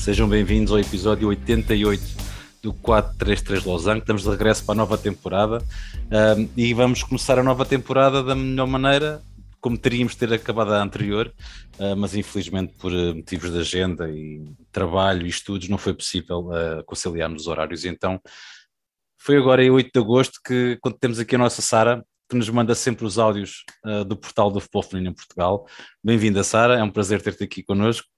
[0.00, 2.02] Sejam bem-vindos ao episódio 88
[2.62, 3.98] do 433 Losango.
[3.98, 5.62] Estamos de regresso para a nova temporada
[6.38, 9.22] um, e vamos começar a nova temporada da melhor maneira,
[9.60, 11.30] como teríamos de ter acabado a anterior,
[11.78, 14.42] uh, mas infelizmente por uh, motivos de agenda e
[14.72, 17.84] trabalho e estudos não foi possível uh, conciliarmos os horários.
[17.84, 18.18] Então
[19.18, 22.48] foi agora em 8 de agosto que, quando temos aqui a nossa Sara, que nos
[22.48, 25.66] manda sempre os áudios uh, do portal do Futebol Feminino em Portugal.
[26.02, 28.08] Bem-vinda, Sara, é um prazer ter-te aqui connosco.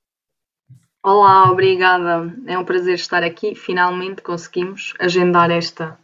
[1.04, 2.32] Olá, obrigada.
[2.46, 3.56] É um prazer estar aqui.
[3.56, 5.98] Finalmente conseguimos agendar esta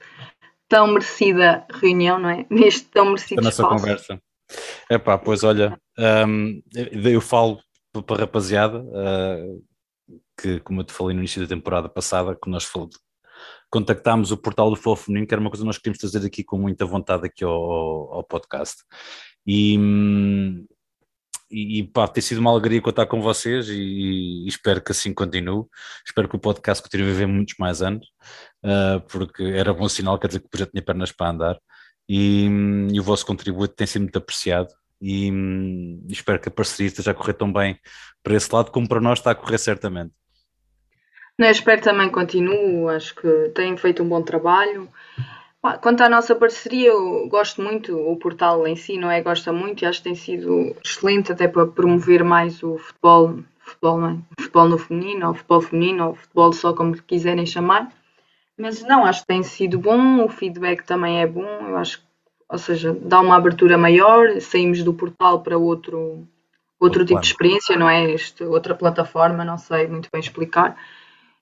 [0.68, 2.44] tão merecida reunião, não é?
[2.50, 3.76] Neste tão merecido a nossa espaço.
[3.76, 4.22] conversa.
[4.90, 5.78] É pá, pois olha,
[6.26, 6.60] um,
[7.04, 7.60] eu falo
[8.06, 9.64] para a rapaziada uh,
[10.40, 12.98] que, como eu te falei no início da temporada passada, que nós falamos,
[13.70, 16.42] contactámos o portal do Futebol Feminino, que era uma coisa que nós queríamos trazer aqui
[16.42, 18.82] com muita vontade aqui ao, ao podcast.
[19.46, 19.78] E,
[21.50, 25.12] hum, e, pá, tem sido uma alegria contar com vocês e, e, espero que assim
[25.14, 25.64] continue.
[26.06, 28.06] Espero que o podcast continue a viver muitos mais anos,
[28.64, 31.58] uh, porque era bom sinal, quer dizer que o projeto tinha pernas para andar
[32.08, 32.48] e,
[32.92, 34.68] e o vosso contributo tem sido muito apreciado
[35.00, 37.78] e, e espero que a parceria esteja a correr tão bem
[38.22, 40.12] para esse lado como para nós está a correr certamente.
[41.38, 44.88] Não, espero também continue, acho que têm feito um bom trabalho.
[45.82, 49.20] Quanto à nossa parceria, eu gosto muito, o portal em si, não é?
[49.20, 53.98] Gosta muito e acho que tem sido excelente até para promover mais o futebol, futebol,
[53.98, 54.18] não é?
[54.40, 57.92] futebol no feminino, ou futebol feminino, ou futebol só como quiserem chamar.
[58.56, 62.00] Mas não, acho que tem sido bom, o feedback também é bom, eu acho
[62.48, 66.26] ou seja, dá uma abertura maior, saímos do portal para outro,
[66.80, 68.10] outro tipo de experiência, não é?
[68.10, 70.76] Este, outra plataforma, não sei muito bem explicar.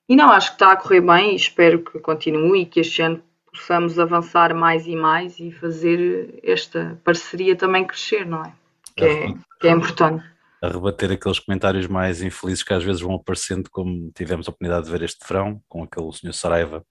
[0.09, 3.01] E não, acho que está a correr bem e espero que continue e que este
[3.01, 3.23] ano
[3.57, 8.53] possamos avançar mais e mais e fazer esta parceria também crescer, não é?
[8.95, 10.23] Que é, que é importante.
[10.61, 14.85] A rebater aqueles comentários mais infelizes que às vezes vão aparecendo, como tivemos a oportunidade
[14.85, 16.83] de ver este verão, com aquele senhor Saraiva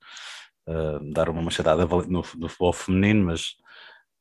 [0.69, 3.57] uh, dar uma machadada no, no futebol feminino, mas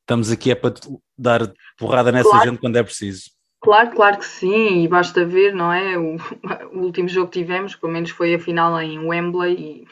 [0.01, 0.73] estamos aqui é para
[1.17, 2.49] dar porrada nessa claro.
[2.49, 3.35] gente quando é preciso.
[3.61, 5.97] Claro, claro que sim, e basta ver, não é?
[5.97, 6.17] O,
[6.73, 9.87] o último jogo que tivemos, pelo menos foi a final em Wembley e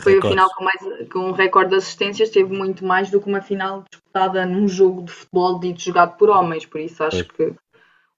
[0.00, 3.28] foi a final com, mais, com um recorde de assistências, teve muito mais do que
[3.28, 7.52] uma final disputada num jogo de futebol dito jogado por homens, por isso acho que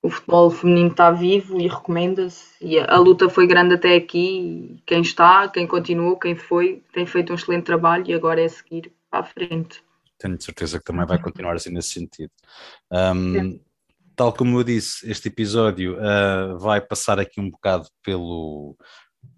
[0.03, 2.55] o futebol feminino está vivo e recomenda-se.
[2.61, 7.07] E a, a, luta foi grande até aqui quem está, quem continuou, quem foi, tem
[7.07, 9.83] feito um excelente trabalho e agora é seguir para a frente.
[10.19, 12.31] Tenho certeza que também vai continuar assim nesse sentido.
[12.91, 13.59] Um,
[14.15, 18.77] tal como eu disse, este episódio uh, vai passar aqui um bocado pelo,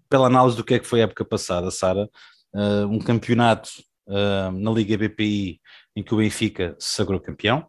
[0.09, 2.09] pela análise do que é que foi a época passada, Sara
[2.53, 3.69] uh, um campeonato
[4.07, 5.59] uh, na Liga BPI
[5.95, 7.67] em que o Benfica se sagrou campeão.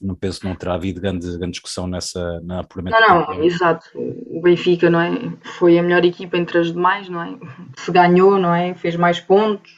[0.00, 2.98] Não penso que não terá havido grande, grande discussão nessa na apuramento.
[3.00, 3.88] Não, não, exato.
[3.94, 5.10] O Benfica não é,
[5.58, 7.38] foi a melhor equipa entre as demais, não é?
[7.78, 8.74] Se ganhou, não é?
[8.74, 9.72] Fez mais pontos,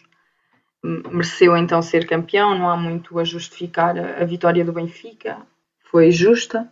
[0.82, 2.58] mereceu então ser campeão.
[2.58, 5.38] Não há muito a justificar a, a vitória do Benfica,
[5.88, 6.68] foi justa.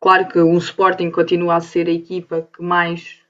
[0.00, 3.20] Claro que o Sporting continua a ser a equipa que mais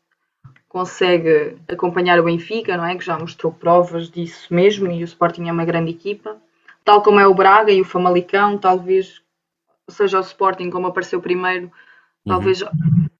[0.69, 2.97] consegue acompanhar o Benfica, não é?
[2.97, 6.37] Que já mostrou provas disso mesmo e o Sporting é uma grande equipa.
[6.85, 9.23] Tal como é o Braga e o Famalicão, talvez
[9.89, 11.71] seja o Sporting como apareceu primeiro, uhum.
[12.27, 12.63] talvez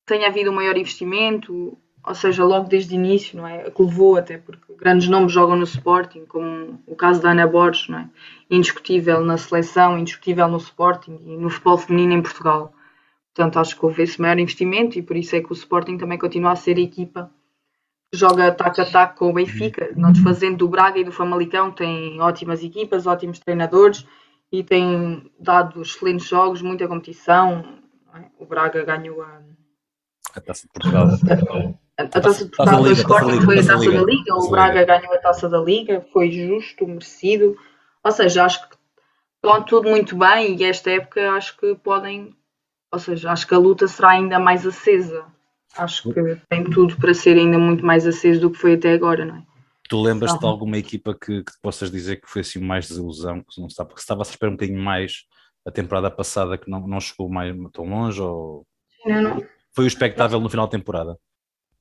[0.05, 3.71] tenha havido um maior investimento, ou seja, logo desde o início, não é?
[3.71, 7.89] Que levou até porque grandes nomes jogam no Sporting, como o caso da Ana Borges,
[7.89, 8.09] não é?
[8.51, 12.73] Indiscutível na seleção, indiscutível no Sporting e no futebol feminino em Portugal.
[13.35, 16.19] Portanto, acho que houve esse maior investimento e por isso é que o Sporting também
[16.19, 17.31] continua a ser a equipa
[18.13, 22.21] joga ataque a ataque com o Benfica, não desfazendo do Braga e do Famalicão, tem
[22.21, 24.07] ótimas equipas, ótimos treinadores
[24.51, 27.81] e tem dado excelentes jogos, muita competição.
[28.15, 28.25] É?
[28.39, 29.41] O Braga ganhou a,
[30.35, 31.09] a Taça de Portugal.
[31.99, 35.13] A, a Taça de Portugal do Sporting foi a Taça da Liga, o Braga ganhou
[35.13, 37.57] a Taça da Liga, foi justo, merecido.
[38.03, 38.77] Ou seja, acho que
[39.37, 42.35] estão tudo muito bem e esta época acho que podem,
[42.91, 45.27] ou seja, acho que a luta será ainda mais acesa
[45.77, 49.25] acho que tem tudo para ser ainda muito mais aceso do que foi até agora,
[49.25, 49.43] não é?
[49.89, 53.59] Tu lembras-te de alguma equipa que, que possas dizer que foi assim mais desilusão, que
[53.59, 55.25] não está, porque estava a esperar um bocadinho mais
[55.67, 58.67] a temporada passada que não, não chegou mais tão longe ou
[59.07, 59.47] não, não.
[59.75, 61.19] foi o expectável no final da temporada?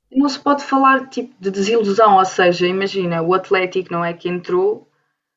[0.09, 4.29] Não se pode falar tipo de desilusão, ou seja, imagina, o Atlético não é que
[4.29, 4.89] entrou,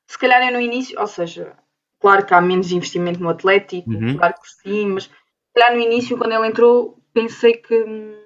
[0.06, 1.56] se calhar é no início, ou seja,
[1.98, 4.16] claro que há menos investimento no Atlético, uhum.
[4.16, 5.10] claro que sim, mas se
[5.54, 8.19] calhar no início, quando ele entrou, pensei que hum,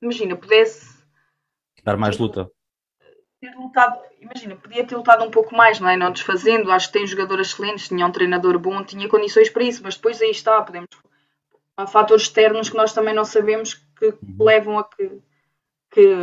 [0.00, 1.00] imagina, pudesse
[1.82, 2.50] dar mais luta.
[3.40, 5.96] Ter lutado, imagina, podia ter lutado um pouco mais, não é?
[5.96, 9.82] Não desfazendo, acho que tem jogadores excelentes, tinha um treinador bom, tinha condições para isso,
[9.82, 10.88] mas depois aí está, podemos.
[11.76, 14.36] Há fatores externos que nós também não sabemos que uhum.
[14.44, 15.22] levam a que
[15.90, 16.14] que,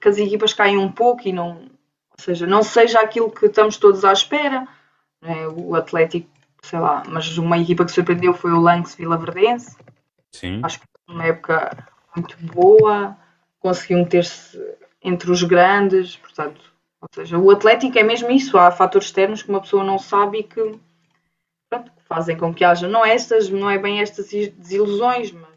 [0.00, 3.76] que as equipas caem um pouco e não, ou seja, não seja aquilo que estamos
[3.76, 4.68] todos à espera.
[5.22, 5.48] É?
[5.48, 6.28] O Atlético,
[6.62, 9.76] sei lá, mas uma equipa que surpreendeu foi o Lance Vila Verdense.
[10.32, 10.60] Sim.
[10.62, 13.16] Acho que foi uma época muito boa,
[13.58, 14.58] conseguiu meter-se
[15.02, 16.60] entre os grandes, portanto,
[17.00, 20.38] ou seja, o Atlético é mesmo isso, há fatores externos que uma pessoa não sabe
[20.38, 20.78] e que,
[21.68, 25.56] pronto, fazem com que haja, não estas, não é bem estas desilusões, mas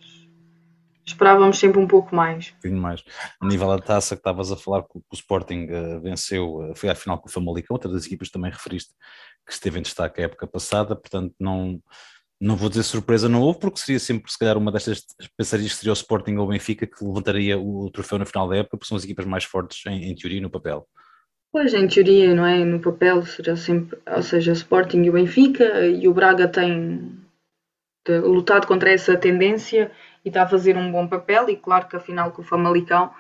[1.06, 2.54] esperávamos sempre um pouco mais.
[2.64, 3.04] Um mais.
[3.40, 6.90] A nível da taça que estavas a falar que o Sporting uh, venceu, uh, foi
[6.90, 8.94] à final com o Famalicão, outra das equipas também referiste
[9.46, 11.82] que esteve em destaque a época passada, portanto não,
[12.40, 15.06] não vou dizer surpresa não houve, porque seria sempre se calhar uma destas,
[15.38, 18.58] pensarias que seria o Sporting ou o Benfica que levantaria o troféu no final da
[18.58, 20.88] época, porque são as equipas mais fortes em, em teoria no papel.
[21.52, 22.64] Pois, em teoria, não é?
[22.64, 27.20] No papel seria sempre, ou seja, Sporting e o Benfica, e o Braga tem
[28.08, 29.92] lutado contra essa tendência
[30.24, 31.50] e está a fazer um bom papel.
[31.50, 33.12] E claro que a final com o Famalicão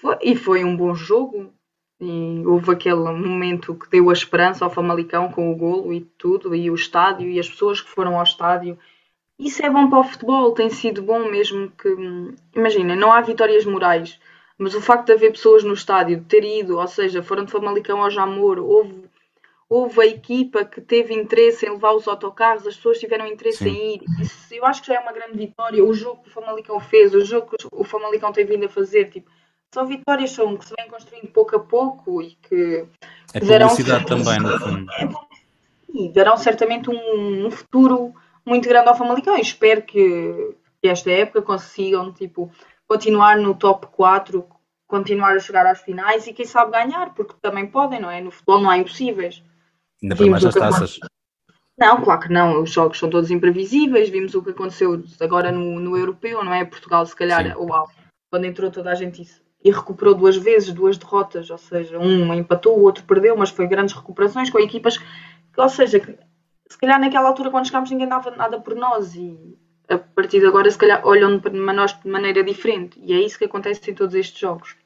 [0.00, 1.52] foi, e foi um bom jogo.
[2.00, 6.54] E houve aquele momento que deu a esperança ao Famalicão com o golo e tudo,
[6.54, 8.78] e o estádio e as pessoas que foram ao estádio.
[9.38, 11.88] Isso é bom para o futebol, tem sido bom mesmo que.
[12.54, 14.20] Imagina, não há vitórias morais,
[14.58, 17.52] mas o facto de haver pessoas no estádio, de ter ido, ou seja, foram de
[17.52, 19.06] Famalicão ao Jamor, houve
[19.68, 23.70] houve a equipa que teve interesse em levar os autocarros, as pessoas tiveram interesse Sim.
[23.70, 24.04] em ir.
[24.20, 25.84] Isso, eu acho que já é uma grande vitória.
[25.84, 29.06] O jogo que o Famalicão fez, o jogo que o Famalicão tem vindo a fazer,
[29.10, 29.30] tipo,
[29.72, 32.86] são vitórias são, que se vêm construindo pouco a pouco e que
[33.34, 33.74] é darão
[34.06, 34.86] também, no fundo.
[35.92, 38.14] E darão certamente um, um, futuro
[38.44, 39.36] muito grande ao Famalicão.
[39.36, 42.50] E espero que, que esta época consigam tipo,
[42.86, 44.46] continuar no top 4,
[44.86, 48.20] continuar a chegar às finais e quem sabe ganhar, porque também podem, não é?
[48.20, 49.42] No futebol não há impossíveis.
[50.02, 50.98] Ainda para mais as taças.
[51.78, 52.62] Não, claro que não.
[52.62, 54.08] Os jogos são todos imprevisíveis.
[54.08, 56.64] Vimos o que aconteceu agora no, no europeu, não é?
[56.64, 57.88] Portugal, se calhar, uau,
[58.30, 62.32] quando entrou toda a gente isso, e recuperou duas vezes, duas derrotas, ou seja, um
[62.32, 64.98] empatou, o outro perdeu, mas foi grandes recuperações com equipas
[65.56, 66.00] ou seja,
[66.68, 69.58] se calhar naquela altura quando chegámos ninguém dava nada por nós e
[69.88, 73.00] a partir de agora se calhar olham para nós de maneira diferente.
[73.02, 74.76] E é isso que acontece em todos estes jogos.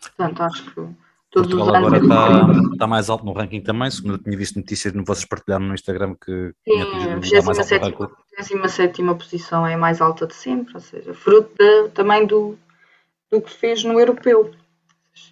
[0.00, 0.80] Portanto, acho que
[1.30, 4.92] Todos Portugal agora está, está mais alto no ranking também, segundo eu tinha visto notícias
[4.92, 10.34] que vocês partilharam no Instagram que Sim, a 27 posição é a mais alta de
[10.34, 12.58] sempre, ou seja, fruto de, também do,
[13.32, 14.54] do que fez no europeu.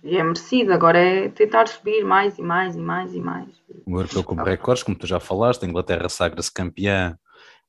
[0.02, 3.48] E é merecido, agora é tentar subir mais e mais e mais e mais.
[3.86, 7.16] O europeu como recordes, como tu já falaste, a Inglaterra sagra-se campeã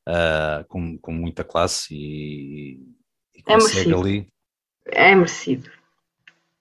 [0.07, 2.79] uh, com, com muita classe e,
[3.35, 3.99] e é merecido.
[3.99, 4.27] ali.
[4.87, 5.69] É merecido.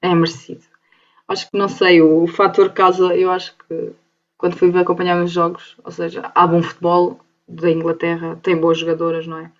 [0.03, 0.71] É merecido
[1.31, 3.93] acho que não sei, o, o fator casa, eu acho que
[4.37, 8.79] quando fui ver acompanhar os jogos, ou seja, há bom futebol da Inglaterra, tem boas
[8.79, 9.53] jogadoras, não é?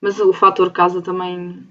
[0.00, 1.66] Mas o fator casa também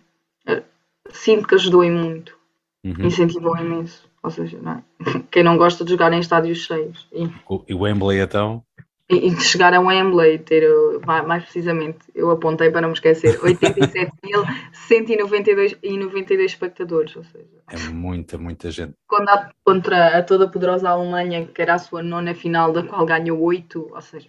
[1.12, 2.38] sinto que ajudou em muito,
[2.83, 3.06] uhum.
[3.06, 4.07] incentivou imenso.
[4.24, 4.83] Ou seja, não é?
[5.31, 7.07] quem não gosta de jogar em estádios cheios.
[7.13, 7.30] E,
[7.68, 8.63] e o Wembley então?
[9.09, 10.68] e, de chegar a Wembley, ter,
[11.06, 17.48] mais precisamente, eu apontei para não me esquecer, 87.192 espectadores, ou seja...
[17.69, 18.95] É muita, muita gente.
[19.07, 23.39] Contra, contra a toda poderosa Alemanha, que era a sua nona final, da qual ganhou
[23.42, 24.27] oito, ou seja,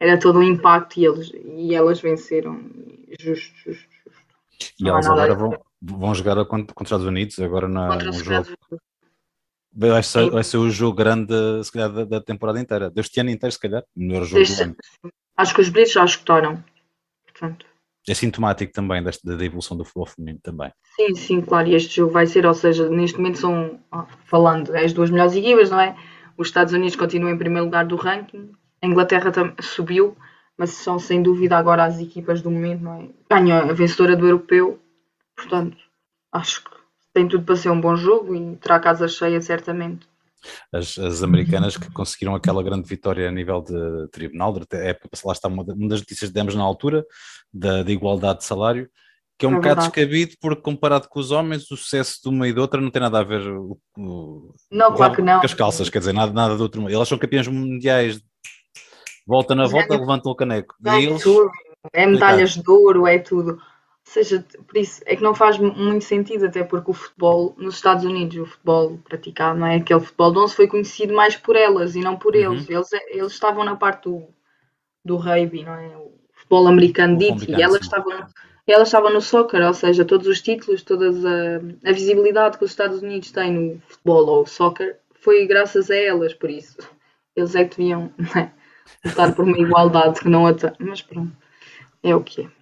[0.00, 2.60] era todo um impacto e, eles, e elas venceram,
[3.20, 4.34] justo, justo, justo.
[4.80, 8.48] E elas agora vão, vão jogar contra, contra os Estados Unidos, agora na, no jogo...
[9.72, 11.32] Vai ser, vai ser o jogo grande,
[11.62, 14.62] se calhar, da, da, temporada inteira, deste ano inteiro, se calhar, o melhor jogo do
[14.62, 14.76] ano.
[15.36, 16.62] Acho que os bilhetes já escutaram.
[17.24, 17.66] Portanto.
[18.08, 20.72] É sintomático também desta, da evolução do futebol feminino também.
[20.96, 23.78] Sim, sim, claro, e este jogo vai ser, ou seja, neste momento são,
[24.24, 25.96] falando, as duas melhores equipas, não é?
[26.36, 28.50] Os Estados Unidos continuam em primeiro lugar do ranking,
[28.82, 30.16] a Inglaterra subiu,
[30.56, 33.08] mas são sem dúvida agora as equipas do momento, não é?
[33.30, 34.80] Ganhou a vencedora do europeu,
[35.40, 35.76] portanto,
[36.32, 36.70] acho que
[37.14, 40.08] tem tudo para ser um bom jogo e terá casa cheia, certamente.
[40.72, 45.32] As, as, americanas que conseguiram aquela grande vitória a nível de tribunal, de, é, lá
[45.32, 47.04] está uma, uma, das notícias que demos na altura,
[47.52, 48.88] da, da igualdade de salário,
[49.38, 52.48] que é um é bocado descabido, porque comparado com os homens, o sucesso de uma
[52.48, 55.40] e de outra não tem nada a ver o, o, não, claro que não.
[55.40, 56.88] com as calças, quer dizer, nada, nada de outro.
[56.88, 58.18] Elas são campeãs mundiais,
[59.26, 60.74] volta na volta, levantam o caneco.
[60.86, 61.50] É, eles, tudo.
[61.92, 63.58] é medalhas de ouro, é tudo
[64.10, 68.04] seja, por isso é que não faz muito sentido, até porque o futebol nos Estados
[68.04, 69.76] Unidos, o futebol praticado, não é?
[69.76, 72.54] Aquele futebol de 11 foi conhecido mais por elas e não por uhum.
[72.54, 72.68] eles.
[72.68, 72.88] eles.
[73.08, 74.26] Eles estavam na parte do,
[75.04, 75.96] do rugby, não é?
[75.96, 78.26] O futebol americano dito, e elas estavam,
[78.66, 82.70] elas estavam no soccer, ou seja, todos os títulos, toda a, a visibilidade que os
[82.70, 86.76] Estados Unidos têm no futebol ou soccer foi graças a elas, por isso.
[87.36, 88.50] Eles é que deviam é?
[89.04, 91.32] lutar por uma igualdade que não a Mas pronto,
[92.02, 92.59] é o que é.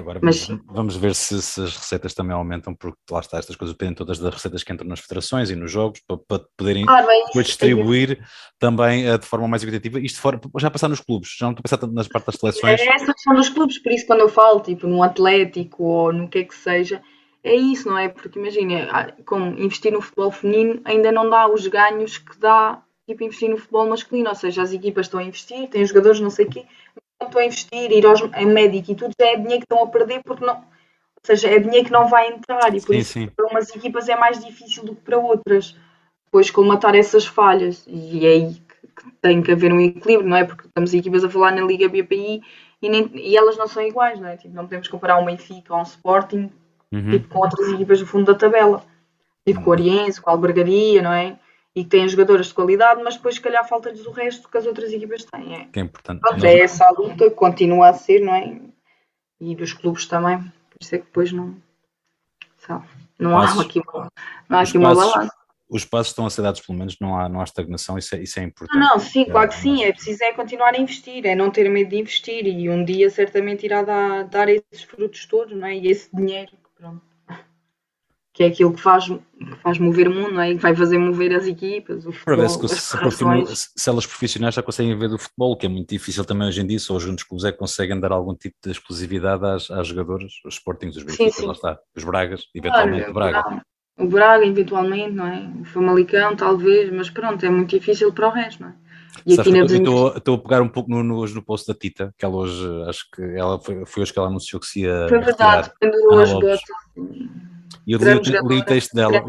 [0.00, 3.74] Agora Mas, vamos ver se, se, as receitas também aumentam, porque lá está, estas coisas
[3.74, 7.02] dependem todas das receitas que entram nas federações e nos jogos, para, para poderem ah,
[7.26, 8.24] depois distribuir é
[8.58, 10.00] também uh, de forma mais equitativa.
[10.00, 10.20] Isto
[10.58, 12.80] já passar nos clubes, já não estou a pensar tanto nas partes das seleções.
[12.80, 16.28] É essa questão dos clubes, por isso quando eu falo, tipo, no Atlético ou no
[16.28, 17.02] que é que seja,
[17.44, 18.08] é isso, não é?
[18.08, 22.82] Porque imagina, ah, como investir no futebol feminino ainda não dá os ganhos que dá
[23.06, 26.30] tipo investir no futebol masculino, ou seja, as equipas estão a investir, têm jogadores não
[26.30, 26.64] sei o quê,
[27.26, 29.86] estão a investir, ir aos, em médico e tudo, já é dinheiro que estão a
[29.86, 30.56] perder porque não.
[30.56, 33.26] Ou seja, é dinheiro que não vai entrar e por sim, isso sim.
[33.26, 35.76] para umas equipas é mais difícil do que para outras.
[36.26, 37.84] Depois colmatar essas falhas.
[37.86, 40.44] E é aí que, que tem que haver um equilíbrio, não é?
[40.44, 42.40] Porque estamos equipas a falar na Liga BPI
[42.80, 44.36] e, nem, e elas não são iguais, não é?
[44.36, 46.50] Tipo, não podemos comparar um Benfica ou um Sporting
[46.92, 47.10] uhum.
[47.10, 48.82] tipo, com outras equipas do fundo da tabela.
[49.46, 51.38] Tipo com o Oriense, com a Albergaria, não é?
[51.74, 54.66] E que têm jogadoras de qualidade, mas depois se calhar falta-lhes o resto que as
[54.66, 55.54] outras equipas têm.
[55.54, 56.20] É, que é importante.
[56.20, 58.60] Pronto, é essa a luta, continua a ser, não é?
[59.40, 61.56] E dos clubes também, por isso é que depois não.
[62.58, 62.86] Sabe,
[63.18, 64.08] não há aqui uma,
[64.48, 65.32] não há aqui uma balança.
[65.68, 68.22] Os passos estão a ser dados, pelo menos não há, não há estagnação, isso é,
[68.22, 68.76] isso é importante.
[68.76, 71.70] Não, não sim, claro que sim, é preciso é continuar a investir, é não ter
[71.70, 75.76] medo de investir e um dia certamente irá dar, dar esses frutos todos, não é?
[75.76, 77.09] E esse dinheiro, pronto
[78.40, 80.52] que é aquilo que faz, que faz mover o mundo, não é?
[80.52, 84.62] E que vai fazer mover as equipas, o futebol, se, se, se, elas profissionais já
[84.62, 87.22] conseguem ver do futebol, que é muito difícil também hoje em dia, só os juntos
[87.22, 91.02] clubes é que conseguem dar algum tipo de exclusividade às, às jogadoras, os Sportings, os
[91.02, 93.62] Benfica, lá está, os Bragas, eventualmente claro, o Braga.
[93.98, 95.52] O Braga, eventualmente, não é?
[95.60, 98.74] O Famalicão, talvez, mas pronto, é muito difícil para o resto, não é?
[99.26, 102.14] E aqui estou, estou a pegar um pouco no, no, hoje no post da Tita,
[102.16, 105.08] que ela hoje, acho que ela foi, foi hoje que ela anunciou que se ia.
[105.10, 106.60] Foi verdade, pendurou as botas.
[107.90, 109.20] E eu li, li o texto dela.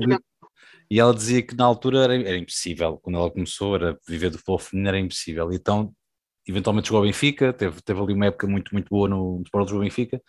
[0.89, 4.37] E ela dizia que na altura era, era, impossível, quando ela começou, era viver do
[4.37, 5.51] futebol feminino era impossível.
[5.51, 5.91] Então,
[6.47, 9.79] eventualmente jogou ao Benfica, teve, teve ali uma época muito, muito boa no, Sport do
[9.79, 10.21] Benfica.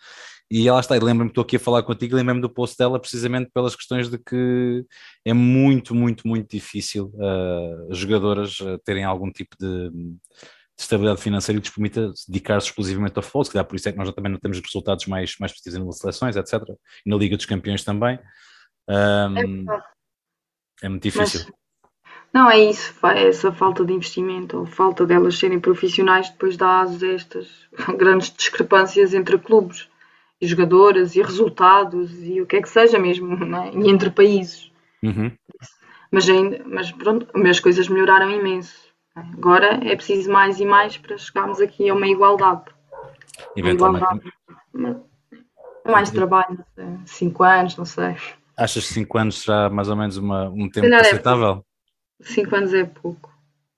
[0.49, 3.51] E ela está, e lembro-me, estou aqui a falar contigo, lembro-me do post dela precisamente
[3.53, 4.83] pelas questões de que
[5.23, 9.91] é muito, muito, muito difícil uh, jogadoras uh, terem algum tipo de,
[10.75, 13.43] de estabilidade financeira e que lhes permita dedicar-se exclusivamente ao futebol.
[13.45, 15.97] Se calhar por isso é que nós também não temos resultados mais, mais positivos nas
[15.99, 16.61] seleções, etc.
[17.05, 18.19] E na Liga dos Campeões também.
[18.89, 19.81] Um, é,
[20.83, 21.41] é, muito difícil.
[21.41, 21.63] Mas,
[22.33, 27.13] não, é isso, essa falta de investimento ou falta delas serem profissionais depois dá a
[27.13, 27.47] estas
[27.95, 29.87] grandes discrepâncias entre clubes
[30.41, 33.71] e jogadoras e resultados e o que é que seja mesmo, é?
[33.75, 34.71] e entre países.
[35.03, 35.31] Uhum.
[36.11, 38.92] Mas, ainda, mas pronto, as coisas melhoraram imenso.
[39.15, 42.63] Agora é preciso mais e mais para chegarmos aqui a uma igualdade.
[43.55, 44.05] Eventualmente.
[44.73, 45.13] Uma igualdade,
[45.85, 46.65] mais trabalho,
[47.05, 48.15] cinco anos, não sei.
[48.57, 51.65] Achas que cinco anos será mais ou menos uma, um tempo é aceitável?
[52.21, 53.31] É cinco anos é pouco.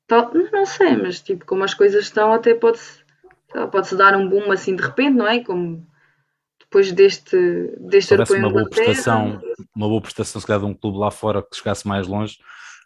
[0.08, 3.04] Tal, não sei, mas tipo, como as coisas estão, até pode-se
[3.72, 5.44] pode dar um boom assim de repente, não é?
[5.44, 5.86] Como
[6.60, 7.38] depois deste,
[7.80, 9.42] deste europeu uma boa prestação,
[9.75, 12.38] uma boa prestação, se calhar, de um clube lá fora que chegasse mais longe,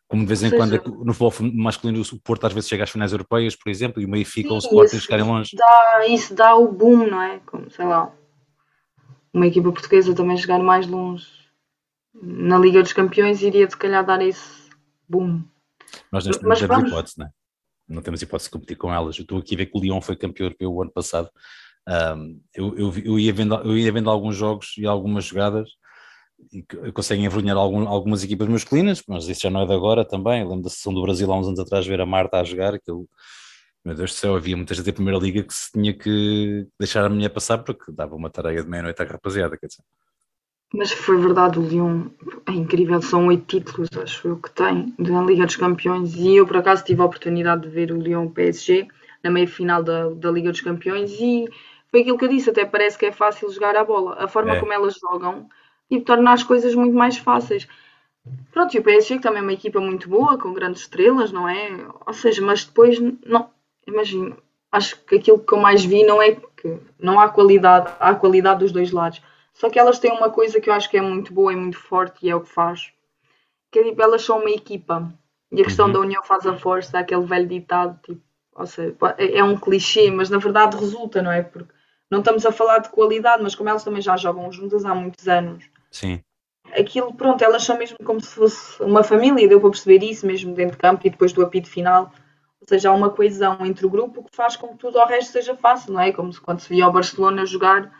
[0.10, 0.72] como de vez em quando
[1.06, 4.10] no futebol masculino o Porto às vezes chega às finais europeias, por exemplo, e o
[4.10, 5.56] Benfica ou o Sporting chegarem longe.
[5.56, 7.40] Dá, isso dá o boom, não é?
[7.46, 8.12] Como, sei lá,
[9.32, 11.40] uma equipa portuguesa também chegar mais longe
[12.22, 14.70] na Liga dos Campeões iria se calhar dar esse
[15.08, 15.44] boom.
[16.12, 17.30] Nós neste momento temos hipótese, não é?
[17.88, 19.18] Não temos hipótese de competir com elas.
[19.18, 21.30] Eu estou aqui a ver que o Lyon foi campeão europeu o ano passado.
[21.88, 25.70] Um, eu, eu, eu, ia vendo, eu ia vendo alguns jogos e algumas jogadas
[26.52, 30.42] e conseguem envergonhar algum, algumas equipas masculinas, mas isso já não é de agora também.
[30.42, 32.74] Eu lembro da sessão do Brasil há uns anos atrás ver a Marta a jogar,
[32.74, 33.08] aquilo,
[33.86, 37.06] meu Deus do céu, havia muita gente da primeira liga que se tinha que deixar
[37.06, 39.84] a mulher passar porque dava uma tarefa de meia-noite à rapaziada, quer dizer.
[40.74, 42.10] Mas foi verdade, o Lyon
[42.48, 46.14] é incrível, são oito títulos, acho eu, que tem na Liga dos Campeões.
[46.16, 48.88] E eu, por acaso, tive a oportunidade de ver o Lyon PSG
[49.24, 51.12] na meia final da, da Liga dos Campeões.
[51.20, 51.48] E
[51.90, 54.16] foi aquilo que eu disse, até parece que é fácil jogar a bola.
[54.20, 54.60] A forma é.
[54.60, 55.50] como elas jogam
[55.90, 57.68] e torna as coisas muito mais fáceis.
[58.52, 61.48] Pronto, e o PSG que também é uma equipa muito boa, com grandes estrelas, não
[61.48, 61.70] é?
[62.06, 63.50] Ou seja, mas depois, não,
[63.88, 64.38] imagino,
[64.72, 68.60] acho que aquilo que eu mais vi não é que não há qualidade, há qualidade
[68.60, 69.22] dos dois lados.
[69.54, 71.78] Só que elas têm uma coisa que eu acho que é muito boa e muito
[71.78, 72.92] forte e é o que faz.
[73.72, 75.12] Que é tipo, elas são uma equipa.
[75.52, 75.94] E a questão uhum.
[75.94, 78.22] da união faz a força, aquele velho ditado, tipo,
[78.56, 81.42] ou seja, é, é um clichê, mas na verdade resulta, não é?
[81.42, 81.74] Porque
[82.10, 85.28] não estamos a falar de qualidade, mas como elas também já jogam juntas há muitos
[85.28, 85.64] anos.
[85.92, 86.22] Sim.
[86.78, 90.54] Aquilo, pronto, elas são mesmo como se fosse uma família, deu para perceber isso mesmo
[90.54, 92.12] dentro de campo e depois do apito final.
[92.62, 95.32] Ou seja, há uma coesão entre o grupo que faz com que tudo o resto
[95.32, 96.12] seja fácil, não é?
[96.12, 97.92] Como se, quando se via o Barcelona jogar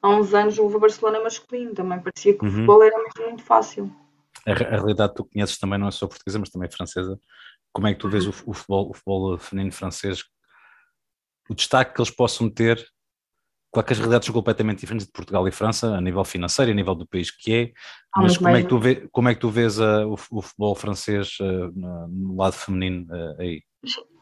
[0.00, 2.48] há uns anos, houve o Barcelona masculino, também parecia que uhum.
[2.48, 3.94] o futebol era mesmo muito fácil.
[4.46, 7.18] A, a, realidade que tu conheces também não é só portuguesa, mas também francesa.
[7.72, 8.32] Como é que tu vês uhum.
[8.46, 10.24] o, o, futebol, o futebol feminino francês?
[11.48, 12.84] O destaque que eles possam ter
[13.72, 16.74] Claro que as realidades são completamente diferentes de Portugal e França, a nível financeiro, a
[16.74, 17.72] nível do país que é,
[18.14, 20.74] mas como é que, tu vê, como é que tu vês uh, o, o, futebol
[20.74, 21.72] francês uh,
[22.10, 23.62] no lado feminino uh, aí?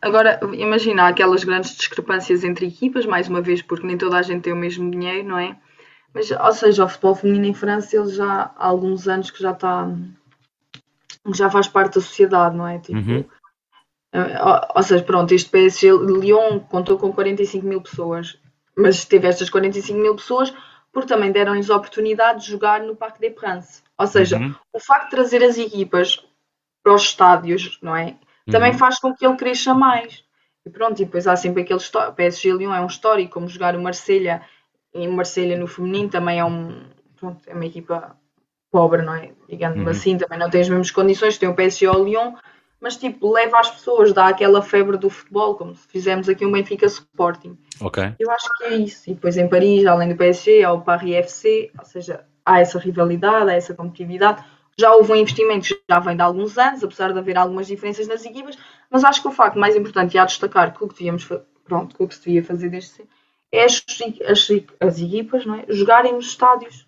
[0.01, 4.43] Agora, imagina aquelas grandes discrepâncias entre equipas, mais uma vez, porque nem toda a gente
[4.43, 5.57] tem o mesmo dinheiro, não é?
[6.15, 9.51] Mas, ou seja, o futebol feminino em França, ele já há alguns anos que já
[9.51, 9.93] está.
[11.35, 12.79] já faz parte da sociedade, não é?
[12.79, 13.25] Tipo, uhum.
[14.75, 18.40] Ou seja, pronto, este PSG Lyon contou com 45 mil pessoas
[18.81, 20.53] mas teve estas 45 mil pessoas
[20.93, 23.83] porque também deram-lhes a oportunidade de jogar no Parque des Princes.
[23.97, 24.55] Ou seja, uhum.
[24.73, 26.25] o facto de trazer as equipas
[26.83, 28.17] para os estádios, não é?
[28.51, 28.79] Também uhum.
[28.79, 30.25] faz com que ele cresça mais.
[30.65, 32.15] E pronto, e depois há sempre aquele histórico.
[32.15, 34.43] PSG Lyon é um histórico, como jogar o Marselha
[34.95, 36.83] e o Marselha no feminino também é um
[37.17, 38.17] pronto, é uma equipa
[38.71, 39.33] pobre, não é?
[39.49, 39.89] Digamos uhum.
[39.89, 42.35] assim, também não tem as mesmas condições, tem o PSG ou o Lyon,
[42.81, 46.53] mas tipo, leva as pessoas, dá aquela febre do futebol, como se fizermos aqui um
[46.53, 47.59] Benfica Sporting.
[47.81, 48.15] Ok.
[48.19, 49.11] Eu acho que é isso.
[49.11, 52.79] E depois em Paris, além do PSG, há o Paris FC, ou seja, há essa
[52.79, 54.43] rivalidade, há essa competitividade.
[54.79, 58.09] Já houve um investimento que já vem de alguns anos, apesar de haver algumas diferenças
[58.09, 58.57] nas equipas,
[58.91, 61.29] mas acho que o facto mais importante e a destacar que o que devíamos
[61.65, 63.03] pronto, que o que se devia fazer desde
[63.53, 63.85] é as,
[64.29, 64.49] as,
[64.81, 65.65] as equipas não é?
[65.69, 66.87] jogarem nos estádios.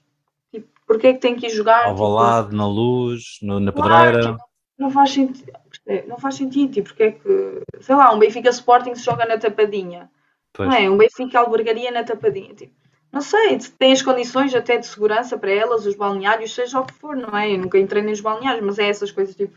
[0.50, 1.86] Tipo, porque é que tem que ir jogar?
[1.86, 4.32] Ao tipo, na luz, no, na pedreira.
[4.32, 4.51] Tipo,
[4.82, 5.52] não faz sentido.
[5.86, 9.38] É, não faz sentido, porque é que, sei lá, um Benfica Sporting se joga na
[9.38, 10.10] tapadinha,
[10.52, 10.68] pois.
[10.68, 10.90] não é?
[10.90, 12.72] Um Benfica albergaria na tapadinha, tipo,
[13.10, 16.94] não sei, tem as condições até de segurança para elas, os balneários, seja o que
[16.94, 17.52] for, não é?
[17.52, 19.54] Eu nunca entrei nos balneários, mas é essas coisas, tipo,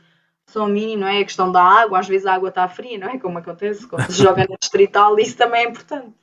[0.48, 1.20] são mínimo, não é?
[1.20, 3.18] A questão da água, às vezes a água está fria, não é?
[3.18, 6.14] Como acontece quando se joga na distrital, isso também é importante.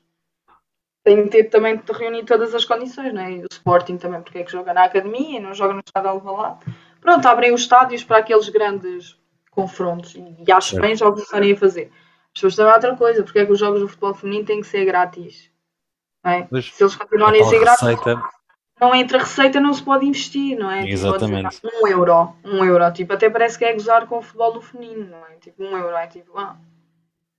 [1.05, 3.31] Tem que ter também de reunir todas as condições, não é?
[3.31, 6.09] O Sporting também, porque é que joga na academia e não joga no estado de
[6.11, 6.61] Alvalade.
[7.03, 9.19] Pronto, abrem os estádios para aqueles grandes
[9.51, 11.91] confrontos e acho bem já o começarem a fazer.
[12.27, 14.67] As pessoas também outra coisa, porque é que os jogos do futebol feminino têm que
[14.69, 15.51] ser grátis?
[16.25, 16.47] É?
[16.61, 18.23] Se eles continuarem a ser grátis, receita...
[18.81, 20.83] não entra receita, não se pode investir, não é?
[20.83, 21.57] Tipo, Exatamente.
[21.57, 24.63] Tipo, um euro, um euro, tipo, até parece que é gozar com o futebol do
[24.63, 25.35] feminino, não é?
[25.41, 26.57] Tipo, um euro, é tipo, ah,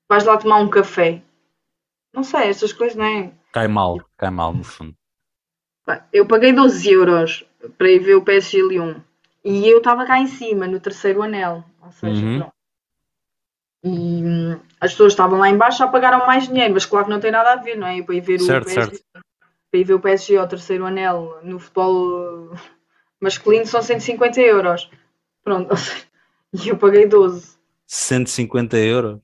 [0.10, 1.22] vais lá tomar um café.
[2.14, 3.32] Não sei, estas coisas, não é?
[3.54, 4.94] Cai mal, cai mal no fundo.
[6.12, 7.46] Eu paguei 12 euros
[7.78, 8.96] para ir ver o PSG Lyon
[9.44, 11.64] e eu estava cá em cima, no terceiro anel.
[11.82, 12.44] Ou seja, uhum.
[13.84, 17.20] E hum, as pessoas estavam lá embaixo já pagaram mais dinheiro, mas claro que não
[17.20, 18.02] tem nada a ver, não é?
[18.02, 19.26] para ir ver certo, o PSG, certo.
[19.70, 22.52] para ir ver o PSG ao terceiro anel no futebol
[23.20, 24.90] masculino são 150 euros.
[25.44, 25.76] Pronto,
[26.54, 27.58] e eu paguei 12.
[27.86, 29.20] 150 euros?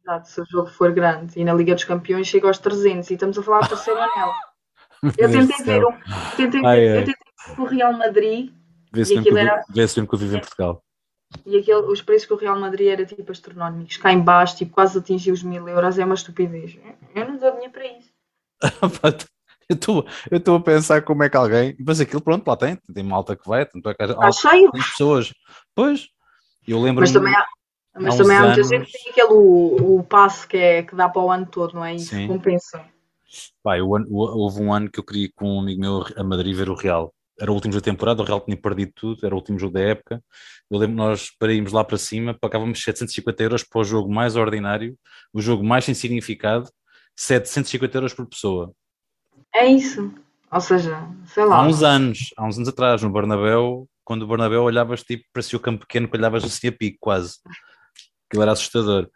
[0.00, 1.32] Exato, se o jogo for grande.
[1.38, 4.32] E na Liga dos Campeões chega aos 300 e estamos a falar do terceiro anel.
[5.16, 5.92] Eu tentei ver, um,
[6.36, 8.52] tentei, ai, eu tentei ver o Real Madrid
[8.92, 9.62] Vê-se mesmo, era...
[9.68, 10.82] vê mesmo que eu vivo em Portugal.
[11.44, 14.72] E aquele, os preços que o Real Madrid era tipo astronómicos, cá em baixo, tipo,
[14.72, 16.78] quase atingiu os mil euros, é uma estupidez.
[17.14, 18.10] Eu não dou dinheiro para isso.
[20.30, 21.76] eu estou a pensar como é que alguém.
[21.78, 24.70] Mas aquilo, pronto, lá tem, tem malta que vai, tanto é que há cheio.
[24.72, 25.32] pessoas.
[25.74, 26.08] Pois,
[26.66, 27.46] eu lembro Mas também há,
[27.94, 30.96] mas há também há muita gente que tem aquele o, o passe que, é, que
[30.96, 31.94] dá para o ano todo, não é?
[31.94, 32.26] Isso Sim.
[32.26, 32.82] compensa.
[33.62, 36.70] Pai, houve um ano que eu queria ir com um amigo meu a Madrid ver
[36.70, 39.38] o Real era o último jogo da temporada, o Real tinha perdido tudo, era o
[39.38, 40.22] último jogo da época.
[40.70, 44.36] Eu lembro nós, para irmos lá para cima, pagávamos 750 euros para o jogo mais
[44.36, 44.98] ordinário,
[45.32, 46.68] o jogo mais sem significado,
[47.16, 48.72] 750 euros por pessoa.
[49.54, 50.12] É isso.
[50.50, 51.56] Ou seja, sei lá.
[51.56, 55.56] Há uns anos, há uns anos atrás, no Bernabéu, quando o Bernabéu olhavas tipo, parecia
[55.56, 57.36] o campo pequeno que olhavas assim a pico quase.
[58.26, 59.08] Aquilo era assustador.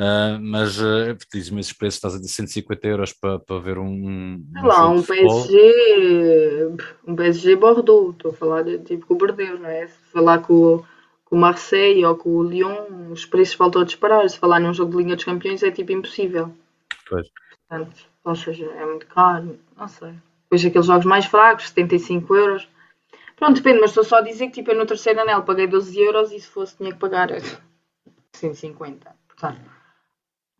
[0.00, 4.42] Uh, mas uh, diz-me esses preços, estás a dizer 150 euros para, para ver um.
[4.50, 9.60] Sei lá, um PSG, um PSG Bordeaux, estou a falar de tipo com o Bordeaux,
[9.60, 9.88] não é?
[9.88, 10.82] Se falar com,
[11.26, 14.26] com o Marseille ou com o Lyon, os preços voltam a disparar.
[14.30, 16.50] Se falar num jogo de Liga dos Campeões é tipo impossível.
[17.06, 17.28] Pois.
[17.68, 20.14] Portanto, ou seja, é muito caro, não sei.
[20.44, 22.68] Depois aqueles jogos mais fracos, 75 euros.
[23.36, 26.00] Pronto, depende, mas estou só a dizer que tipo, eu no terceiro anel paguei 12
[26.00, 27.28] euros e se fosse tinha que pagar
[28.32, 29.14] 150.
[29.28, 29.79] Portanto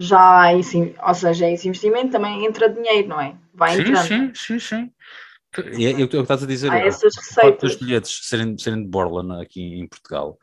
[0.01, 3.37] já esse, ou seja, esse investimento também entra dinheiro, não é?
[3.55, 4.07] Vai sim, entrando.
[4.07, 4.93] Sim, sim, sim.
[5.77, 6.73] E é, é o que estás a dizer.
[6.73, 7.73] Há essas receitas.
[7.73, 10.39] Os bilhetes serem, serem de borla aqui em Portugal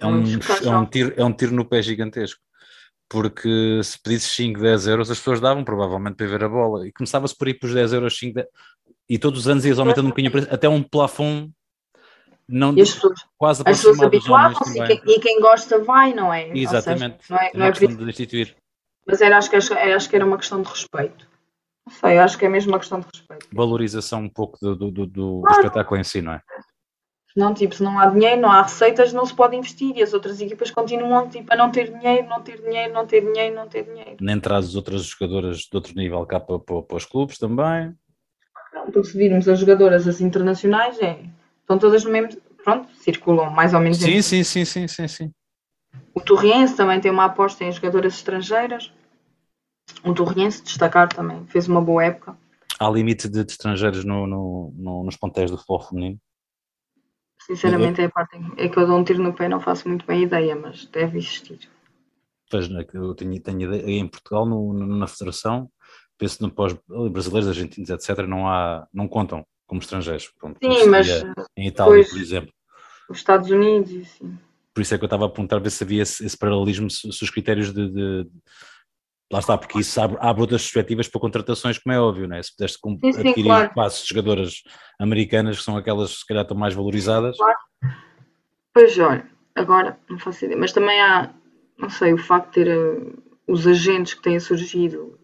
[0.00, 2.40] é um, é, um tiro, é um tiro no pé gigantesco.
[3.08, 6.86] Porque se pedisses 5, 10 euros, as pessoas davam provavelmente para ver a bola.
[6.86, 8.46] E começava-se por ir para os 10 euros, 5, 10,
[9.08, 11.50] e todos os anos ias aumentando um bocadinho até um plafond
[12.48, 16.34] não e as pessoas, quase as pessoas habituavam-se e, quem, e quem gosta vai, não
[16.34, 16.50] é?
[16.56, 17.24] Exatamente.
[17.24, 18.56] Seja, não é, não é, é questão de instituir.
[19.10, 21.28] Mas era, acho, que, acho que era uma questão de respeito.
[21.86, 23.46] Não sei, acho que é mesmo uma questão de respeito.
[23.52, 25.60] Valorização um pouco do, do, do, do claro.
[25.60, 26.42] espetáculo em si, não é?
[27.36, 30.12] Não, tipo, se não há dinheiro, não há receitas, não se pode investir e as
[30.12, 33.68] outras equipas continuam tipo, a não ter dinheiro, não ter dinheiro, não ter dinheiro, não
[33.68, 34.16] ter dinheiro.
[34.20, 37.94] Nem trazes outras jogadoras de outro nível cá para, para, para os clubes também.
[38.92, 41.20] porque se virmos as jogadoras, as internacionais, é,
[41.60, 43.98] estão todas no mesmo, pronto, circulam mais ou menos.
[43.98, 45.32] Sim, sim, sim, sim, sim, sim.
[46.14, 48.92] O Torriense também tem uma aposta em jogadoras estrangeiras.
[50.04, 52.36] O Torriense, destacar também, fez uma boa época.
[52.78, 56.18] Há limite de, de estrangeiros no, no, no, nos pontéis do futebol feminino?
[57.42, 60.06] Sinceramente, é a parte é que eu dou um tiro no pé, não faço muito
[60.06, 61.58] bem ideia, mas deve existir.
[62.50, 65.70] Pois, né, eu tenho, tenho ideia, em Portugal, no, na Federação,
[66.18, 66.76] penso no pós
[67.10, 70.32] brasileiros, argentinos, etc., não, há, não contam como estrangeiros.
[70.38, 71.08] Pronto, Sim, mas
[71.56, 72.52] em Itália, por exemplo.
[73.08, 74.38] Os Estados Unidos, sim.
[74.74, 77.12] Por isso é que eu estava a perguntar ver se havia esse, esse paralelismo, se,
[77.12, 78.30] se, os critérios de, de,
[79.32, 82.42] Lá está, porque isso abre, abre outras perspectivas para contratações, como é óbvio, né?
[82.42, 82.80] se pudeste
[83.20, 83.74] adquirir claro.
[83.74, 84.62] passos de jogadoras
[84.98, 87.36] americanas, que são aquelas que se calhar estão mais valorizadas.
[87.36, 87.58] Claro.
[88.74, 91.30] Pois olha, agora não faço ideia, mas também há,
[91.78, 95.16] não sei, o facto de ter uh, os agentes que têm surgido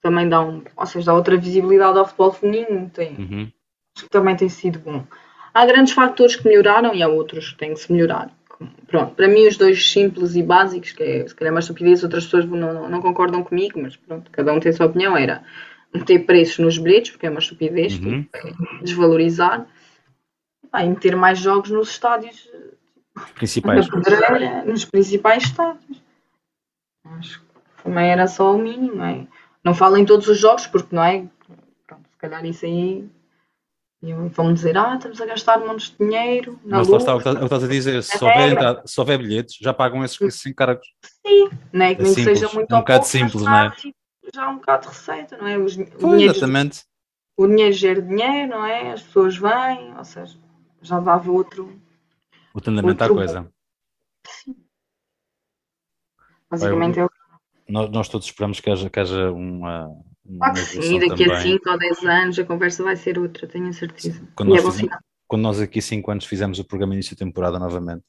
[0.00, 3.52] também dão, ou seja, dá outra visibilidade ao futebol feminino, tem, uhum.
[4.08, 5.04] também tem sido bom.
[5.52, 8.30] Há grandes fatores que melhoraram e há outros que têm que se melhorar.
[8.86, 12.24] Pronto, para mim os dois simples e básicos, que é se calhar mais estupidez, outras
[12.24, 15.44] pessoas não, não, não, concordam comigo, mas pronto, cada um tem a sua opinião, era
[15.94, 18.26] meter preços nos bilhetes, porque é uma estupidez, uhum.
[18.34, 19.66] é desvalorizar,
[20.72, 22.48] ah, e meter mais jogos nos estádios
[23.34, 23.88] principais.
[23.88, 26.02] Pedreira, nos principais estádios.
[27.04, 29.26] Acho que também era só o mínimo, é?
[29.62, 31.26] Não falo em todos os jogos, porque não é?
[31.86, 33.08] Pronto, se calhar isso aí
[34.00, 36.58] e vão dizer, ah, estamos a gastar montes de dinheiro.
[36.64, 39.56] Na Mas lá está o que estás a dizer, se houver, entrada, se houver bilhetes,
[39.60, 40.86] já pagam esses 5 cargos.
[41.26, 43.72] Sim, não é que nem simples, seja muito é um bocado simples, não é?
[44.32, 45.58] Já é um bocado de receita, não é?
[45.58, 46.84] Os, pois, exatamente.
[47.36, 48.92] O dinheiro gera dinheiro, não é?
[48.92, 50.38] As pessoas vêm, ou seja,
[50.80, 51.80] já dava outro.
[52.54, 53.52] Outro andamento à coisa.
[54.26, 54.56] Sim.
[56.50, 57.18] Basicamente é o que.
[57.68, 59.90] Nós, nós todos esperamos que haja, que haja uma
[60.36, 61.36] Claro que sim, daqui também.
[61.36, 64.20] a 5 ou 10 anos a conversa vai ser outra, tenho certeza.
[64.34, 67.58] Quando, nós, é fizemos, quando nós aqui 5 anos fizemos o programa início de temporada
[67.58, 68.04] novamente,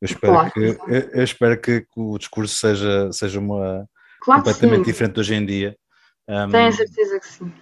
[0.00, 0.52] eu espero, claro.
[0.52, 3.86] que, eu, eu, espero que o discurso seja, seja uma
[4.20, 5.76] claro completamente diferente hoje em dia.
[6.28, 7.52] Um, tenho certeza que sim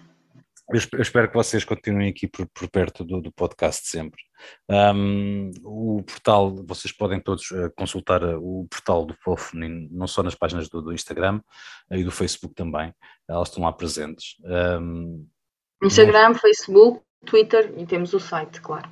[0.70, 4.20] eu espero que vocês continuem aqui por, por perto do, do, podcast sempre.
[4.68, 10.22] Um, o portal, vocês podem todos uh, consultar uh, o portal do Fofo, não só
[10.22, 11.40] nas páginas do, do Instagram
[11.90, 12.92] uh, e do Facebook também,
[13.26, 14.36] elas estão lá presentes.
[14.44, 15.26] Um,
[15.82, 18.90] Instagram, Facebook, Twitter e temos o site, claro.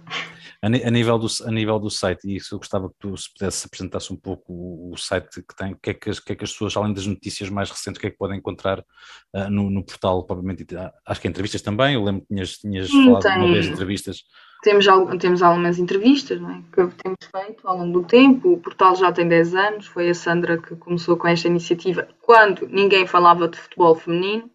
[0.63, 3.67] A, nível do, a nível do site, e isso eu gostava que tu se pudesse
[3.67, 6.45] apresentasse um pouco o, o site que tem, o que, é que, que, é que
[6.45, 9.71] as pessoas, além das notícias mais recentes, o que é que podem encontrar uh, no,
[9.71, 13.23] no, portal, provavelmente, ah, acho que entrevistas também, eu lembro que tinhas, tinhas Sim, falado
[13.23, 14.25] tem, uma vez entrevistas.
[14.63, 14.87] Temos,
[15.21, 16.63] temos algumas entrevistas não é?
[16.73, 20.15] que temos feito ao longo do tempo, o portal já tem 10 anos, foi a
[20.15, 24.51] Sandra que começou com esta iniciativa quando ninguém falava de futebol feminino,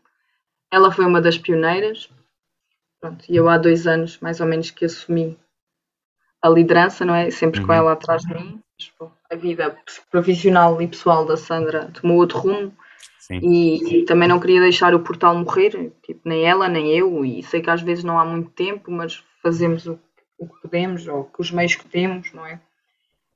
[0.72, 2.10] ela foi uma das pioneiras,
[3.02, 5.36] Pronto, e eu há dois anos, mais ou menos, que assumi
[6.42, 7.30] a liderança, não é?
[7.30, 7.68] Sempre uhum.
[7.68, 8.62] com ela atrás de mim.
[9.30, 9.78] A vida
[10.10, 12.74] profissional e pessoal da Sandra tomou outro rumo.
[13.30, 17.24] E, e, também não queria deixar o portal morrer, tipo, nem ela, nem eu.
[17.24, 19.98] E sei que às vezes não há muito tempo, mas fazemos o,
[20.38, 22.60] o que podemos, ou com os meios que temos, não é?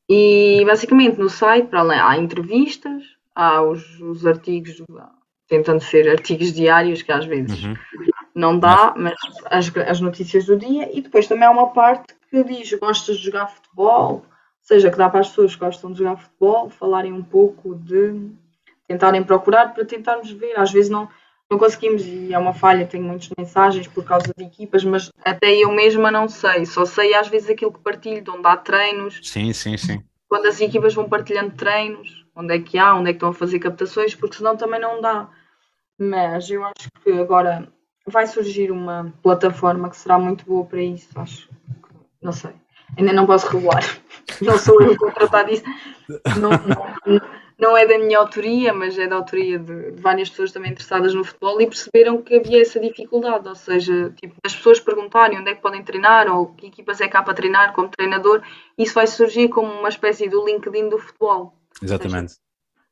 [0.09, 4.83] E basicamente no site, para além, há entrevistas, há os, os artigos,
[5.47, 7.75] tentando ser artigos diários, que às vezes uhum
[8.35, 9.15] não dá, mas
[9.45, 13.25] as, as notícias do dia, e depois também há uma parte que diz gostas de
[13.25, 14.25] jogar futebol, ou
[14.61, 18.29] seja, que dá para as pessoas que gostam de jogar futebol falarem um pouco de
[18.87, 20.59] tentarem procurar para tentarmos ver.
[20.59, 21.07] Às vezes não,
[21.49, 25.55] não conseguimos, e é uma falha, tenho muitas mensagens por causa de equipas, mas até
[25.55, 29.19] eu mesma não sei, só sei às vezes aquilo que partilho, de onde há treinos.
[29.23, 30.03] Sim, sim, sim.
[30.27, 33.33] Quando as equipas vão partilhando treinos, onde é que há, onde é que estão a
[33.33, 35.29] fazer captações, porque senão também não dá.
[35.97, 37.71] Mas eu acho que agora
[38.05, 41.54] vai surgir uma plataforma que será muito boa para isso, acho.
[42.25, 42.53] Não sei.
[42.97, 43.83] Ainda não posso revelar.
[44.41, 45.63] Não sou eu que tratar disso.
[46.39, 47.21] Não, não,
[47.59, 51.13] não, é da minha autoria, mas é da autoria de, de, várias pessoas também interessadas
[51.13, 53.47] no futebol e perceberam que havia essa dificuldade.
[53.47, 57.07] Ou seja, tipo, as pessoas perguntarem onde é que podem treinar ou que equipas é
[57.07, 58.41] cá para treinar como treinador,
[58.75, 61.53] isso vai surgir como uma espécie do LinkedIn do futebol.
[61.79, 62.33] Exatamente.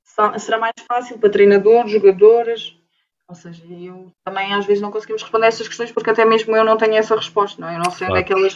[0.04, 2.78] Seja, será mais fácil para treinadores, jogadoras,
[3.28, 6.64] ou seja, eu também às vezes não conseguimos responder essas questões porque até mesmo eu
[6.64, 7.76] não tenho essa resposta, não é?
[7.76, 8.14] Eu não sei claro.
[8.14, 8.56] onde é que elas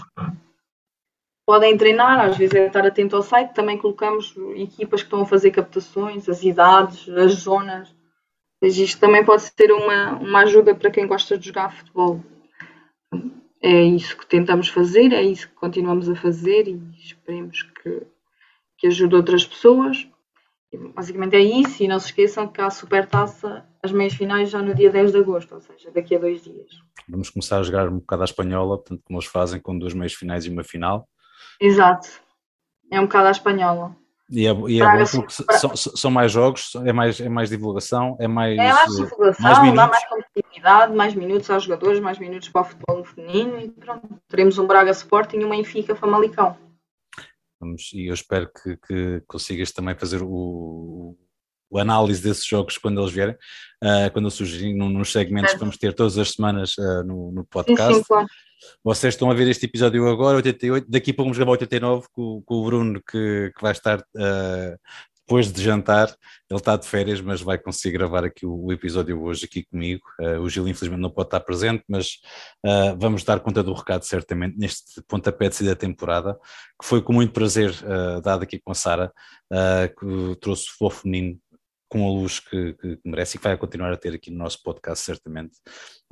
[1.48, 5.26] podem treinar, às vezes é estar atento ao site, também colocamos equipas que estão a
[5.26, 7.96] fazer captações, as idades, as zonas.
[8.62, 12.22] Mas isto também pode ser uma, uma ajuda para quem gosta de jogar futebol.
[13.62, 18.02] É isso que tentamos fazer, é isso que continuamos a fazer e esperemos que,
[18.78, 20.06] que ajude outras pessoas.
[20.94, 24.62] Basicamente é isso, e não se esqueçam que há a supertaça as meias finais já
[24.62, 26.72] no dia 10 de agosto, ou seja, daqui a dois dias.
[27.08, 30.14] Vamos começar a jogar um bocado à espanhola, tanto como eles fazem com duas meias
[30.14, 31.08] finais e uma final.
[31.60, 32.10] Exato.
[32.92, 33.96] É um bocado à espanhola.
[34.30, 38.18] E é, e é bom porque são, são, mais jogos, é mais, é mais divulgação,
[38.20, 38.60] é mais.
[38.60, 42.66] É mais divulgação, mais dá mais competitividade, mais minutos aos jogadores, mais minutos para o
[42.66, 44.22] futebol feminino e pronto.
[44.28, 46.58] Teremos um Braga Sporting e uma Benfica Famalicão.
[47.60, 51.16] Vamos, e eu espero que, que consigas também fazer o
[51.76, 53.36] análise desses jogos quando eles vierem,
[53.84, 57.94] uh, quando surgirem nos segmentos que vamos ter todas as semanas uh, no, no, podcast.
[57.94, 58.28] Sim, sim, claro.
[58.84, 62.56] Vocês estão a ver este episódio agora, 88, daqui para vamos gravar 89 com, com
[62.56, 64.78] o Bruno que, que vai estar uh,
[65.28, 66.08] depois de jantar,
[66.50, 70.02] ele está de férias, mas vai conseguir gravar aqui o, o episódio hoje aqui comigo.
[70.22, 72.14] Uh, o Gil infelizmente não pode estar presente, mas
[72.66, 76.40] uh, vamos dar conta do recado certamente neste pontapé de saída da temporada,
[76.82, 79.12] que foi com muito prazer uh, dado aqui com a Sara,
[80.00, 81.38] que trouxe o futebol feminino
[81.90, 84.62] com a luz que, que, merece e que vai continuar a ter aqui no nosso
[84.62, 85.58] podcast, certamente.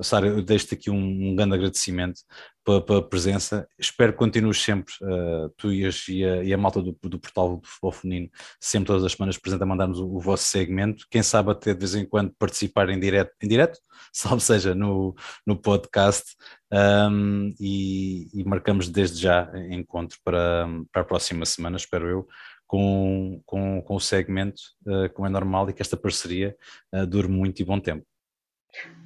[0.02, 2.20] Sara, eu deixo-te aqui um, um, grande agradecimento
[2.64, 3.66] pela, pela, presença.
[3.78, 7.18] Espero que continues sempre, uh, tu e, as, e, a, e, a, malta do, do
[7.18, 11.06] portal do Futebol Feminino, sempre todas as semanas presente a mandar-nos o, o, vosso segmento.
[11.10, 13.78] Quem sabe até de vez em quando participar em direto, em direto
[14.12, 15.14] salvo seja no,
[15.46, 16.34] no podcast.
[16.72, 22.26] Um, e, e marcamos desde já encontro para, para a próxima semana, espero eu,
[22.66, 26.56] com, com, com o segmento, uh, como é normal, e que esta parceria
[26.94, 28.04] uh, dure muito e bom tempo.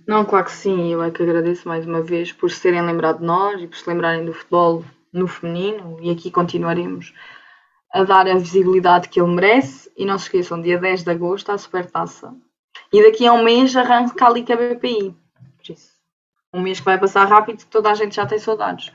[0.07, 3.19] Não, claro que sim, eu é que agradeço mais uma vez por se terem lembrado
[3.19, 7.13] de nós e por se lembrarem do futebol no feminino e aqui continuaremos
[7.93, 9.91] a dar a visibilidade que ele merece.
[9.97, 12.35] E não se esqueçam, dia 10 de agosto a Supertaça.
[12.93, 15.15] E daqui a um mês arranca a BPI
[15.61, 15.93] por isso,
[16.53, 18.93] um mês que vai passar rápido que toda a gente já tem saudades.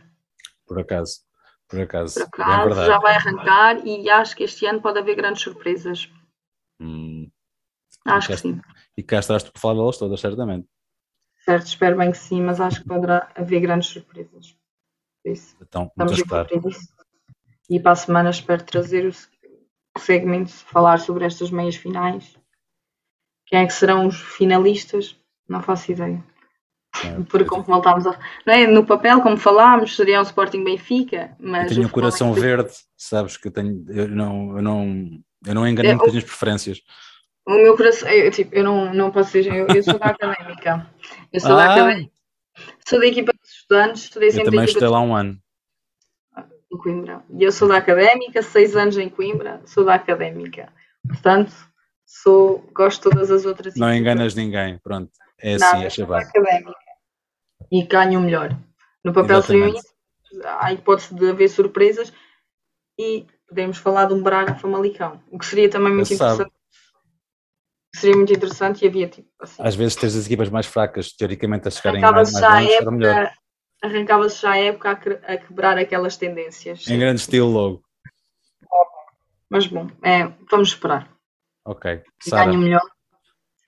[0.67, 1.24] Por acaso
[1.67, 5.15] por acaso, Por acaso é já vai arrancar e acho que este ano pode haver
[5.15, 6.10] grandes surpresas.
[6.80, 7.30] Hum.
[8.06, 8.62] Acho que sim.
[8.95, 10.67] E cá estás para falar delas todas, certamente.
[11.43, 14.56] Certo, espero bem que sim, mas acho que poderá haver grandes surpresas.
[15.23, 15.56] Isso.
[15.62, 16.47] Então, Estamos a
[17.69, 22.38] E para a semana espero trazer o segmento, falar sobre estas meias finais.
[23.47, 25.19] Quem é que serão os finalistas?
[25.47, 26.23] Não faço ideia.
[27.03, 28.67] É, Porque como voltámos a, não é?
[28.67, 31.69] no papel, como falámos, seria um Sporting Benfica, mas.
[31.69, 35.10] Eu tenho o coração é verde, sabes que eu tenho, eu não, eu não,
[35.45, 36.81] eu não engano é, com as minhas preferências.
[37.45, 40.89] O meu coração, eu, tipo, eu não, não posso ser, eu, eu sou da académica.
[41.31, 41.55] Eu sou ah.
[41.55, 42.12] da académica.
[42.88, 44.47] Sou da equipa dos estudantes, estudei sempre.
[44.47, 45.38] Eu também estudei lá um ano.
[46.71, 47.23] Em Coimbra.
[47.38, 50.71] E eu sou da académica, seis anos em Coimbra, sou da académica.
[51.05, 51.53] Portanto,
[52.05, 53.75] sou, gosto de todas as outras.
[53.75, 55.12] Não enganas ninguém, pronto.
[55.39, 56.23] É assim, é chamado.
[56.23, 56.85] académica
[57.71, 58.58] e ganham melhor.
[59.04, 59.93] No papel seria isso,
[60.43, 62.12] há hipótese de haver surpresas
[62.99, 66.51] e podemos falar de um Braga Famalicão, o que seria também muito interessante.
[67.95, 69.63] Seria muito interessante e havia tipo assim.
[69.63, 73.32] Às vezes tens as equipas mais fracas, teoricamente, a chegarem mais, mais longe, era melhor.
[73.82, 76.88] Arrancava-se já a época a, a, quebrar aquelas tendências.
[76.88, 77.84] Em grande estilo logo.
[79.49, 81.10] Mas bom, é, vamos esperar.
[81.63, 82.04] Ok.
[82.19, 82.82] Sara, melhor.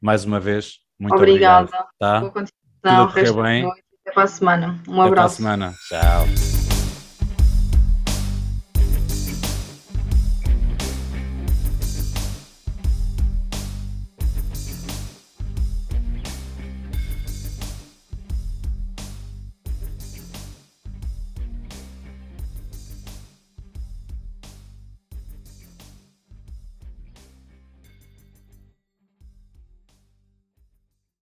[0.01, 1.67] Mais uma vez, muito Obrigada.
[1.67, 1.89] obrigado.
[1.97, 2.19] Tá?
[2.19, 3.71] Boa continuação, Tudo bem.
[4.07, 4.79] Até para a semana.
[4.87, 5.03] Um abraço.
[5.03, 5.75] Até para a semana.
[5.89, 6.56] Tchau.